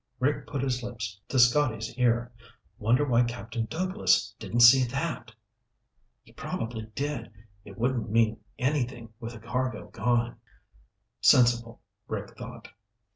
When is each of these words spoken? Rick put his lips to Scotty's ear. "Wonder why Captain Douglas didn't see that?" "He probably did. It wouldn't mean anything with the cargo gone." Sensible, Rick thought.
Rick 0.19 0.47
put 0.47 0.63
his 0.63 0.81
lips 0.81 1.19
to 1.27 1.37
Scotty's 1.37 1.95
ear. 1.95 2.31
"Wonder 2.79 3.05
why 3.05 3.21
Captain 3.21 3.65
Douglas 3.65 4.33
didn't 4.39 4.61
see 4.61 4.83
that?" 4.85 5.31
"He 6.23 6.31
probably 6.33 6.87
did. 6.95 7.31
It 7.65 7.77
wouldn't 7.77 8.09
mean 8.09 8.39
anything 8.57 9.13
with 9.19 9.33
the 9.33 9.39
cargo 9.39 9.89
gone." 9.89 10.37
Sensible, 11.19 11.81
Rick 12.07 12.35
thought. 12.35 12.69